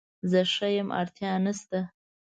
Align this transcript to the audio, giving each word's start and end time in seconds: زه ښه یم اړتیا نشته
زه 0.29 0.39
ښه 0.53 0.67
یم 0.77 0.89
اړتیا 1.01 1.31
نشته 1.45 1.79